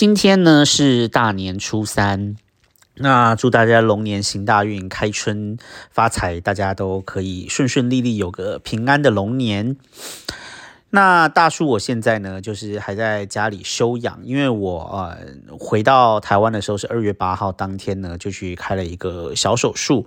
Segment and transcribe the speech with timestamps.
[0.00, 2.34] 今天呢是大年初三，
[2.94, 5.58] 那祝大家龙年行大运，开春
[5.90, 9.76] 发财，大家都可以顺顺利利，有个平安的龙年。
[10.92, 15.16] 那大叔，我现在呢，就是还在家里休养，因为我呃
[15.56, 20.04] 回到台湾的时候是二月八号当天呢，就去开了一个小手术。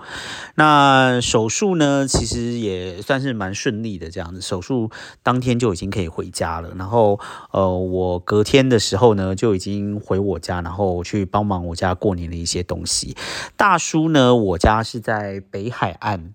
[0.56, 4.42] 那手术呢，其实也算是蛮顺利的，这样子。
[4.42, 4.92] 手术
[5.24, 7.18] 当天就已经可以回家了，然后
[7.52, 13.16] 呃，我隔天的时候呢，就已经回我家，然后去帮忙我家过年的一些东西。
[13.56, 16.34] 大叔呢，我家是在北海岸。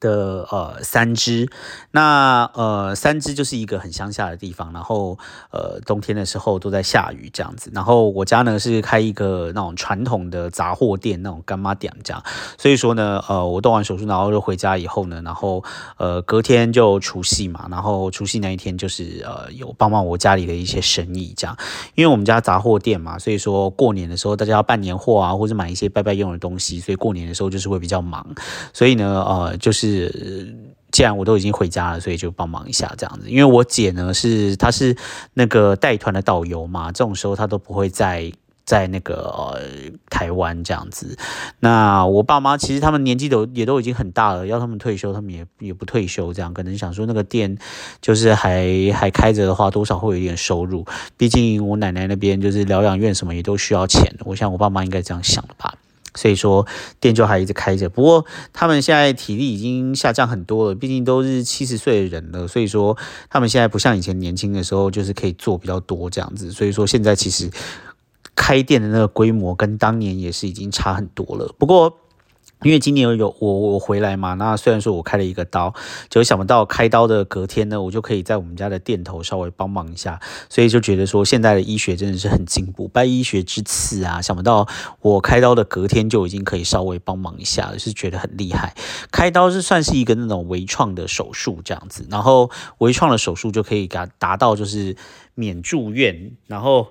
[0.00, 1.48] 的呃三支，
[1.90, 5.18] 那呃三支就是一个很乡下的地方，然后
[5.50, 12.22] 呃冬天的时候都在下雨这样子，然后我家呢是开一个那种传统的杂货店，那种干妈店这样，
[12.56, 15.64] 所以说呢呃我动完手术然后就回家以后呢，然后
[15.96, 21.56] 呃隔天就除夕嘛，然后除夕那一天就是呃有帮忙我家里的一些生意这样，
[21.96, 28.24] 因为我们家杂货店嘛，所以说过年的时候大家要办年货啊，或者买一些拜拜用的东西，所以过年的时候就是会比较忙，
[28.72, 29.87] 所以呢呃就是。
[29.90, 30.54] 是，
[30.90, 33.28] 既然我都已经回家了，所以就帮忙一下这样子。
[33.28, 34.96] 因为我姐呢是，她是
[35.34, 38.32] 那个带团的导游嘛，这种时候她都不会在
[38.64, 39.62] 在那个呃
[40.10, 41.16] 台湾这样子。
[41.60, 47.56] 那我爸妈其实他们年纪都也都已经很大了，要他们退休，他们也也不退休，这样可能想说那个店
[48.02, 50.84] 就是还还开着的话，多少会有一点收入。
[51.16, 55.74] 毕竟我奶奶那边就是疗养院什么也都需要钱，我想我爸妈应该这样想的吧。
[56.18, 56.66] 所以说
[57.00, 62.46] 店就还一直开着，不过他们现在体力已经下降很多了，毕竟都是七十岁的人了。
[62.46, 62.98] 所以说
[63.30, 66.50] 他们现在不像以前年轻的时候，就是可以做比较多这样子。
[66.50, 67.48] 所以说现在其实
[68.34, 71.54] 开店的那个规模跟当年也是已经差很多了。
[71.56, 71.96] 不过。
[72.62, 75.72] 因为今年有我我回来嘛，那虽然说我开了一个刀，
[76.08, 84.20] 就想不到开刀的隔天呢，我就可以在我们家的店头稍微帮忙一下，所以就觉得说现在的医学真的是很进步，拜医学之赐啊！
[84.20, 84.66] 想不到
[85.00, 88.74] 我开刀的隔天就已经可以稍微帮忙一下，是觉得很厉害。
[89.12, 94.96] 开刀是算是一个那种微创的手术这样子，然后微创的手术就可以达达到就是
[95.34, 96.88] 免住院，然后。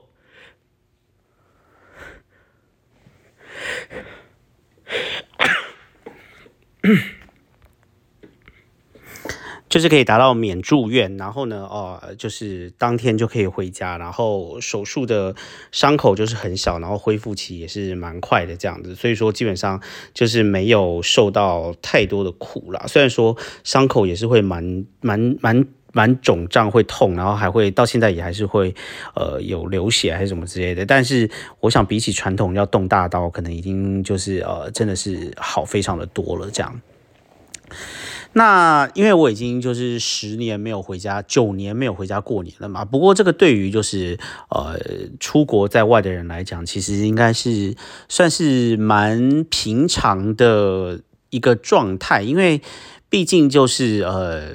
[9.70, 15.36] 就是可以达到免住院，然后呢，哦，就是当天就可以回家，然后手术的
[15.74, 19.82] 伤口就是很小，然后恢复期也是蛮快的这样子，所以说基本上
[20.14, 22.86] 就是没有受到太多的苦啦。
[22.88, 28.76] 虽然说伤口也是会蛮蛮蛮蛮肿胀，会痛，然后还会到现在也还是会
[29.16, 31.30] 呃有流血还是什么之类的，但是
[31.62, 36.82] 我想比起传统要动大刀，可能已经就是呃真的是好非常的多了这样。
[38.34, 42.86] 那因为我已经就是十年没有回家，九年没有回家过年了嘛。
[42.86, 44.20] 不过这个对于就是
[44.50, 44.78] 呃
[45.20, 47.76] 出国在外的人来讲，其实应该是
[48.08, 52.62] 算是蛮平常的一个状态，因为
[53.10, 54.52] 毕竟就是呃。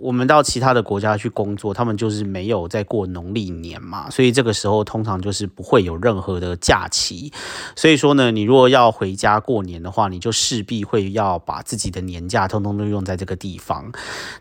[0.00, 7.32] 我们到其他的国家去工作，他们就是没有在过农历年嘛，所以这个时候通常就是不会有任何的假期。
[7.76, 13.92] 所以说呢，你如果要回家过年的话，你就势必会要把自己的年假通通都用在这个地方。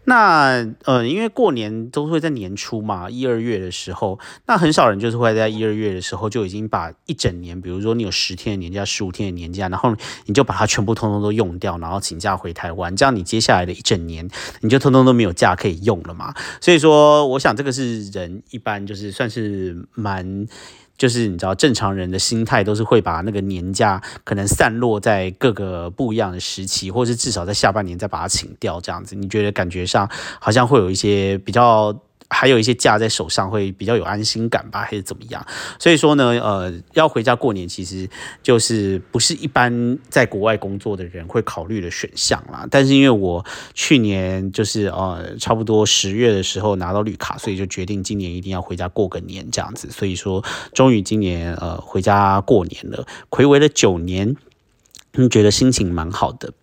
[0.05, 9.93] 那呃，因为过年都会在年初嘛，一二月的时候，那很少人就是会在一二月的时候就已经把一整年，比如说你有十天的年假、十五天的年假，然后
[10.25, 14.29] 你就把它全部通通都用掉，然后请假回台湾，这样你接下来的一整年
[14.61, 15.48] 你就通通都没有假。
[15.49, 16.33] 他可以用了嘛？
[16.61, 20.45] 所以说，我想这个是人一般就是算是蛮，
[20.97, 29.15] 就是你知道正常人的心态都是会把那个年假可能散落在各个不一样的时期，或是至少在下半年再把它请掉这样子。
[29.15, 31.99] 你觉得感觉上好像会有一些比较。
[32.29, 35.45] 还有一些假在手上会比较有安心感吧，还是怎么样？
[35.79, 38.07] 所以说呢，呃，要回家过年，其实
[38.43, 42.67] 就是不是一般在国外工作的人会考虑的选项啦。
[42.69, 49.89] 但是因为我去年就是呃，差不多十月的时候拿到绿卡，所以就决定今年一定要回家过个年这样子。
[49.89, 50.43] 所以说，
[50.73, 54.35] 终于今年呃回家过年了，回违了九年，
[55.31, 56.53] 觉得心情蛮好的，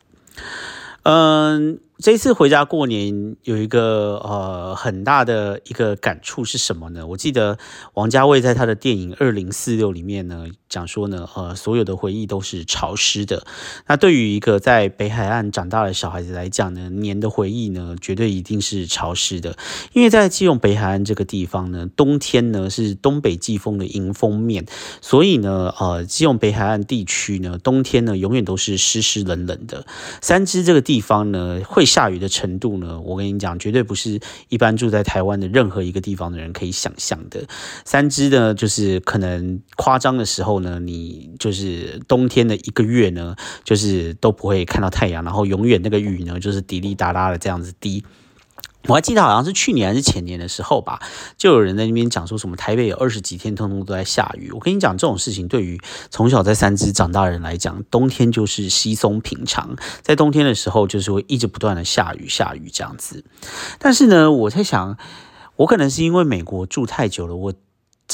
[1.03, 1.81] 嗯。
[1.99, 7.07] 这次回家过年有一个呃很大的一个感触是什么呢？
[7.07, 7.57] 我记得
[7.95, 13.47] 王家卫在他的电影《二零四六》里面呢讲说呢，呃，所有的回忆都是潮湿的。
[13.87, 19.57] 那对于一个在北海岸长大的小孩子来讲呢，年的回忆呢，绝对一定是潮湿的。
[19.95, 24.67] 因为在基隆北海岸这个地方呢，冬天呢是东北季风的迎风面，
[25.01, 29.87] 所以呢，呃，基隆北海岸地区呢，冬天呢永远都是湿湿冷冷的。
[30.21, 31.86] 三支这个地方呢会。
[31.87, 37.47] 下雨的程度呢，我跟你讲，绝对不是一般住在台湾的任何一个地方的人可以想象的。
[37.85, 48.05] 三支呢，就是可能夸张的时候呢，你就是冬天的一个月呢，就是都不会看到太阳，然后永远那个雨呢，就是滴滴答答的这样子滴。
[48.89, 51.01] 我还记得好像是去年还是前年的时候吧，
[51.37, 54.51] 就有人在那边讲说什么台北有二十几天通通都在下雨。
[54.53, 55.81] 我跟你讲这种事情，对于
[56.11, 63.25] 从小在三支长大的人来讲，冬天就是稀松平常，在冬天的时候就是会一直不断的下雨下雨这样子。
[63.79, 64.97] 但是呢，我在想，
[65.57, 67.53] 我可能是因为美国住太久了，我。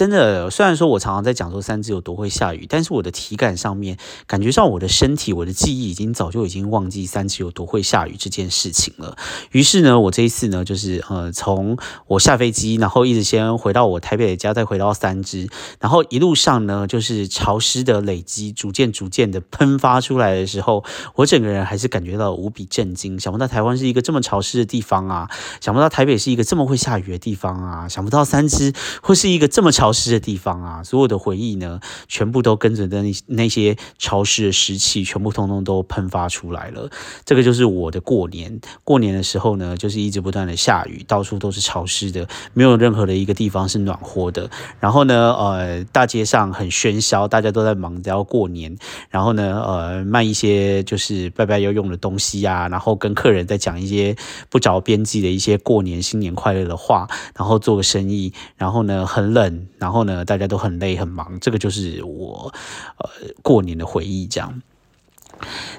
[0.02, 3.96] 真的，虽然说我常常在讲说三只有多会下雨，但是我的体感上面
[4.26, 9.16] 感觉上，我的身体、我的记忆已经早就已经忘记三只有多会下雨这件事情了。
[9.52, 11.78] 于是呢，我这一次呢，就是呃，从
[12.08, 20.82] 我下飞机，然后一直先回到我台北的家，再回到三只，然后一路上呢，就是潮湿的累积，逐渐逐渐的喷发出来的时候，
[21.14, 23.20] 我整个人还是感觉到无比震惊。
[23.20, 25.30] 想不到台湾是一个这么潮湿的地方啊！
[25.60, 27.86] 想不到台北是一个这么会下雨的地方啊！
[27.88, 36.90] 想不到三只会是一个这么潮湿的地方啊，所有的回忆呢，全部都跟着那那些潮湿的湿气，全部通通都喷发出来了。
[37.24, 38.60] 这个就是我的过年。
[38.84, 44.48] 过年的时候呢，就是一直不断的下雨，到处都是潮湿的，没有任何的一个地方是暖和的。
[44.80, 48.76] 然后呢，呃，大街上很喧嚣，大家都在忙着要过年。
[49.10, 54.16] 然后呢，呃，卖一些就是拜拜要用的东西啊，然后跟客人在讲一些
[54.48, 58.32] 不着边际的一些过年新年快乐的话，然后做个生意。
[58.56, 60.12] 然后呢，很冷，然后呢。
[60.24, 62.54] 大家都很累很忙，这个就是我
[62.98, 63.10] 呃
[63.42, 64.24] 过年的回忆。
[64.26, 64.62] 这样，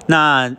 [0.06, 0.54] 那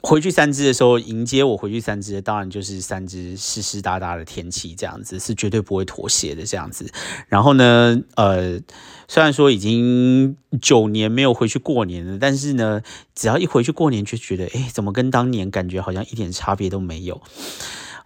[0.00, 6.90] 回去三支的时候，迎接我回去三支，当然就是三支湿湿哒哒的天气，这样子是绝对不会妥协的这样子。
[7.28, 8.58] 然后呢，呃，
[9.06, 12.80] 虽然说已经九年没有回去过年了，但是呢，
[13.14, 17.20] 只要一回去过年，就觉得哎，怎么跟当年感觉好像一点差别都没有。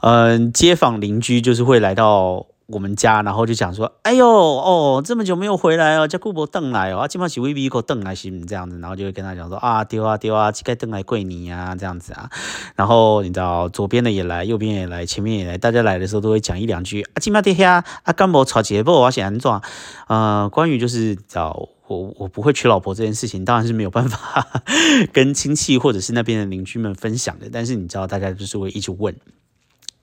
[0.01, 2.47] 嗯，街坊邻居就是会来到。
[2.73, 12.31] 我们家，然后就讲说，哎呦，哦，这么久没有回来哦，叫顾伯邓来哦，啊，今晚是 V B 个邓来行这样子，然后就会跟他讲说，啊，丢啊丢啊，该邓来跪你啊，这样子啊，
[12.77, 19.61] 然后你知道，左边的也来，右边也来，前面也来，大家来的时候都会讲一两句，啊，今晚跌下，啊，干伯吵节不，我想安装，
[20.09, 24.47] 呃，关于就是找我我不会娶老婆这件事情，当然是没有办法
[25.13, 29.15] 跟亲戚或者是那边的邻居们分享的，但是你知道，大家就是会一直问。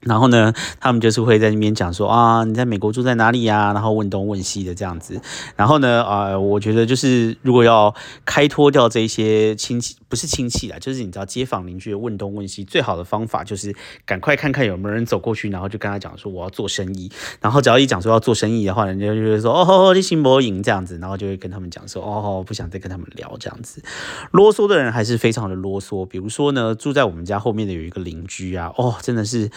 [0.01, 3.73] 然后呢，他们就是会在那边讲说啊，你在美国住在哪里呀？
[3.73, 5.19] 然后问东问西的这样子。
[5.55, 17.11] 然后呢，啊，我觉得就是如果要开脱掉这些亲戚，不是亲戚啦，就是你知道街坊邻居的问东问西，最好的方法就是赶快看看有没有人走过去，然后就跟他讲说我要做生意。
[17.41, 23.81] 然后只要一讲说要做生意的话，人家就会说哦，你心博赢这样子，然后就会跟他们讲说哦，不想再跟他们聊这样子。
[24.29, 26.05] 啰嗦的人还是非常的啰嗦。
[26.05, 29.49] 比如说呢，住在我们家后面的有一个邻居啊，哦，真的是。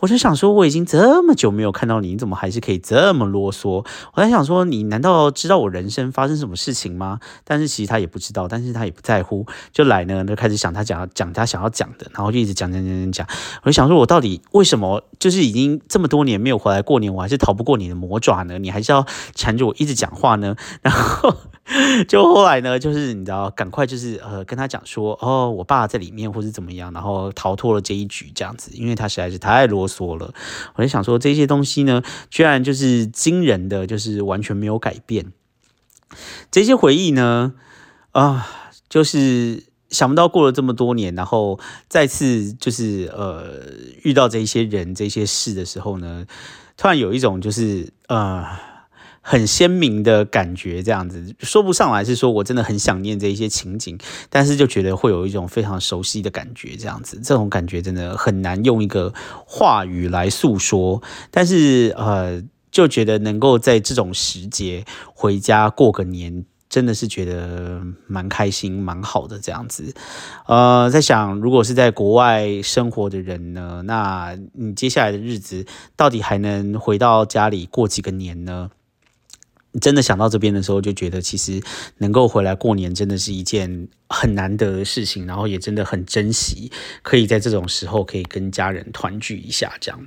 [0.00, 3.84] 我就想说，我已经这么久没有看到你，你怎么还是可以这么啰嗦？
[4.14, 7.20] 我在想说，你难道知道我人生发生什么事情吗？
[7.44, 13.26] 但是其实他也不知道，但是他也不在乎，就来呢，就开始想他讲讲他想要讲的，然后就一直讲讲讲讲讲。
[13.62, 18.58] 我就想说，我到底为什么就是已经这么多年没有回来过年，我还是逃不过你的魔爪呢？
[18.58, 20.56] 你还是要缠着我一直讲话呢？
[20.82, 21.34] 然后。
[22.06, 30.32] 就后来呢，就是你知道，赶快就是呃跟他讲说，哦，我爸在里面，或是怎么样，然后逃脱了这一局这样子，因为他实在是太啰嗦了。
[30.76, 35.32] 我就想说，这些东西呢，居然就是惊人的，就是完全没有改变。
[36.50, 37.54] 这些回忆呢，
[38.12, 38.46] 啊，
[38.88, 41.58] 就是想不到过了这么多年，然后
[41.88, 43.62] 再次就是呃
[44.04, 46.26] 遇到这一些人、这些事的时候呢，
[46.76, 48.73] 突然有一种就是呃。
[49.26, 59.14] 很鲜明的感觉，这样子说不上来，是说我真的很想念这一些情景，但是就觉得会有一种非常熟悉的感觉，这样子，这种感觉真的很难用一个
[59.46, 69.94] 话语来诉说，但是呃，就觉得能够在这种时节回家过个年，真的是觉得蛮开心、蛮好的这样子。
[70.46, 75.64] 呃，在想，如果是在国外生活的人呢，那你接下来的日子
[75.96, 78.70] 到底还能回到家里过几个年呢？
[79.80, 81.60] 真的想到这边的时候，就觉得其实
[81.98, 86.70] 能够回来过年，真的是一件很难得的事情，然后也真的很珍惜，
[87.02, 90.06] 可以在这种时候可以跟家人团聚一下这样。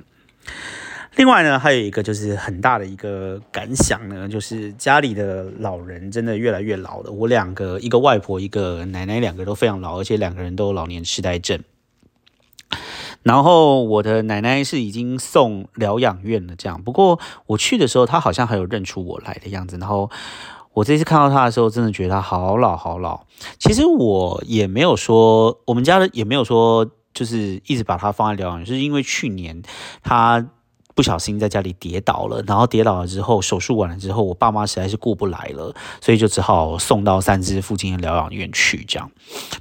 [1.16, 7.10] 另外呢，还有一个就是很大的一个感想呢，就是家里的老人真的越来越老了。
[7.10, 11.58] 我两个，一个外婆，一个奶奶，两个都非常老，而且两个人都有老年痴呆症。
[13.22, 16.82] 然后我的奶奶是已经送疗养院了，这样。
[16.82, 19.76] 不过我去的时候，她好像还有认出我来的样子。
[19.78, 20.10] 然后
[20.72, 23.20] 我这次看到她的时候，真的觉得她好老好老。
[23.58, 26.90] 其实我也没有说，我们家的也没有说。
[27.14, 29.62] 就是一直把她放在疗养院，是因为去年
[30.02, 30.46] 她。
[30.98, 38.84] 不小心在家里跌倒了，然后跌倒了之后，手术完了之后，我爸妈实在是顾不来了，所以就只好送到三芝附近的疗养院去。
[38.84, 39.08] 这样，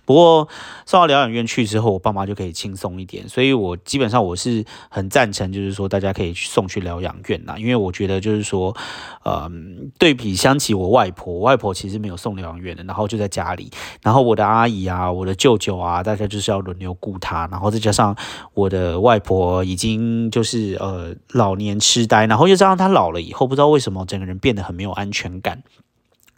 [0.04, 0.48] 不过
[0.88, 8.76] 送到疗养院去之后，我爸妈就可以轻松一点，所以我基本上我是很赞成，就是说大家可以送去疗养院呐，因为我觉得就是说，
[9.24, 9.48] 呃，
[10.00, 13.70] 对比相起我外婆，外婆其实没有送疗养院的，然后就在家里，
[14.02, 18.16] 然后我的阿姨啊，我的舅舅啊，大家就是要轮流顾她，然后再加上
[18.56, 21.16] 我的外婆已经就是呃。
[21.32, 25.62] 老年痴呆，然后又加上他老了以后，不知道为什么整个人变得很没有安全感，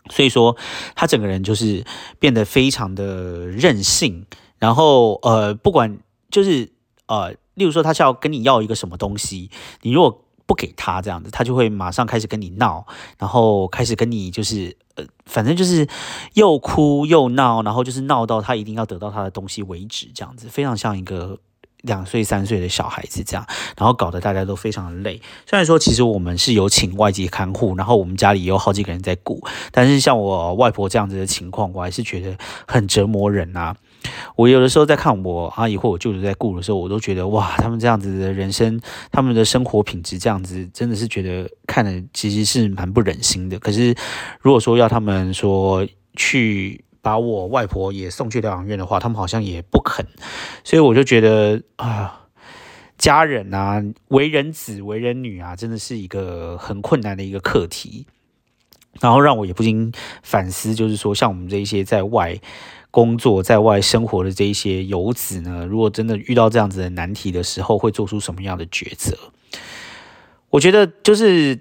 [0.10, 0.58] 所以说
[0.96, 1.86] 他整个人就是
[2.18, 4.26] 变得非常的任性，
[4.58, 6.00] 然后呃，不管
[6.32, 6.72] 就是
[7.08, 12.88] 呃，例如说他是要跟你要一个什么东西，你如果不给他这样子，他就会马上开始跟你闹，
[13.20, 15.88] 然后开始跟你就是呃，反正就是
[16.34, 21.38] 又哭又闹，然后就是闹到他一定要得到他的东西为止，这样子非常像一个。
[21.84, 23.46] 两岁三岁的小孩子这样，
[23.78, 25.22] 然后搞得大家都非常的累。
[25.46, 33.76] 虽然说其实我们是有请外籍看护，然后我们家里也有好几个人在顾，但是像我外婆这样子的情况，我还是觉得很折磨人啊。
[34.36, 38.80] 我有的时候在看我阿姨或我舅舅在顾的时候，我都觉得哇，他们这样子的人生，
[39.12, 43.58] 他们的生活品质这样子，真的是觉得看了其实是蛮不忍心的。
[43.60, 43.96] 可是
[44.42, 46.84] 如果说要他们说去。
[47.10, 50.06] 把我外婆也送去疗养院的话，他们好像也不肯，
[50.64, 52.28] 所以我就觉得啊，
[53.00, 58.06] 家人啊，为人子、为人女啊，真的是一个很困难的一个课题。
[59.02, 62.40] 然后让我也不禁反思，就是说，像我们这一些在外
[62.92, 69.18] 工作、在外生活的这一些游子呢，如果真的遇到这样子的难题的时候，会做出什么样的抉择？
[70.52, 71.60] 我觉得，就是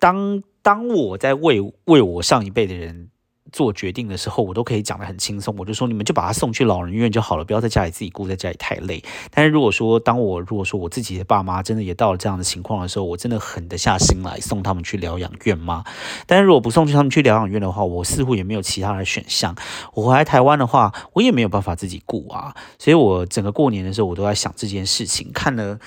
[0.00, 3.10] 当当我在为为我上一辈的人。
[3.52, 5.54] 做决定的时候，我都可以讲得很轻松。
[5.58, 9.02] 我就说，你们就把他送去老人院就好了，不要在家里自己顾，在家里太累。
[9.30, 15.84] 但是如果说，当我如果说我自己的爸妈真的也到了这样的情况的时候，我真的狠得下心来送他们去疗养院吗？
[16.26, 19.54] 但是如果不送去他们去疗养院的话，我似乎也没有其他的选项。
[19.94, 22.54] 我回来台湾的话，我也没有办法自己顾啊。
[22.78, 25.30] 所以我整个过年的时候，我都在想这件事情。
[25.32, 25.78] 看了，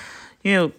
[0.41, 0.71] 因为。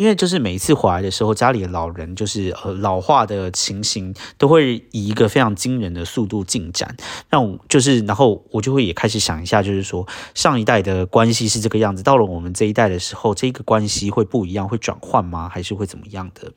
[0.00, 6.96] 因为就是每一次回来的时候，家里的老人就是呃老化的情形，都会以一个非常惊人的速度进展。
[7.28, 15.50] 让我就是，然后我就会也开始想一下，就是说上一代的关系是这个样子，到了我们这一代的时候，这个关系会不一样，会转换吗？
[15.50, 16.50] 还是会怎么样的？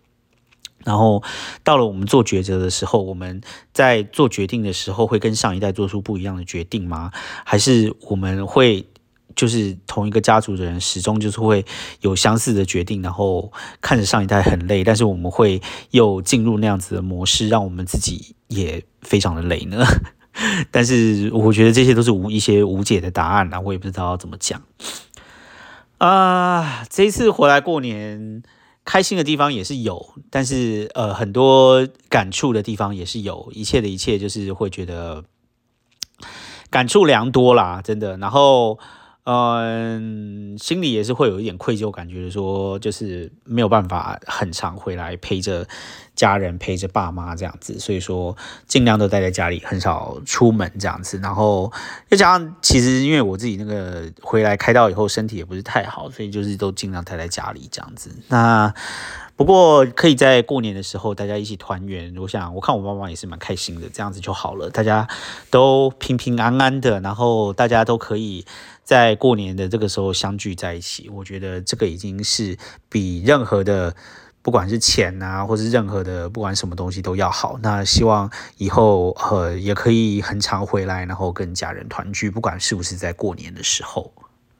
[0.85, 1.21] 然后
[1.65, 3.41] 到了我们做抉择的时候，我们
[3.73, 7.12] 在做决定的时候，会跟上一代做出不一样的决定吗？
[7.43, 8.88] 还是我们会？
[9.35, 11.65] 就是同一个家族的人，始终就是会
[12.01, 15.61] 有相似的决定，然后看着上一代很累，但是我们会
[15.91, 19.83] 又进入那样子的模式，让我们自己也非常的累呢。
[20.71, 24.61] 但是我觉得这些都是无一些无解的答案啊，我也不知道要怎么讲
[25.97, 26.83] 啊。
[26.89, 28.41] 这一次回来过年，
[28.85, 35.23] 开心的地方也是有，但是呃，很多感触的地方也是有，一切的一切就是会觉得
[36.69, 38.17] 感触良多啦，真的。
[38.17, 38.79] 然后。
[39.25, 45.65] 嗯，心里也是会有一点愧疚感觉，说就是没有办法很常回来陪着
[46.13, 48.36] 家人、陪着爸妈这样子，所以说
[48.68, 51.18] 尽量都待在家里，很少出门这样子。
[51.20, 51.72] 然后
[52.10, 58.10] 又加上，其实因为我自己那个回来开刀以后身体也不是太好，所以就是都尽量待在家里这样子。
[58.27, 58.74] 那
[59.35, 65.07] 不过可以在过年的时候大家一起团圆，我想我看我妈妈也是蛮开心的，这样子就好了，大家
[65.49, 68.45] 都平平安安的，然后大家都可以。
[68.83, 72.57] 在过年的这个时候相聚在一起，我觉得这个已经是
[72.89, 73.95] 比任何的，
[74.41, 77.57] 不管是钱啊，或是任何的，不管什么东西都要好。
[77.63, 84.11] 那希望以后呃也可以很常回来，然后跟家人团聚，不管是不是在过年的时候。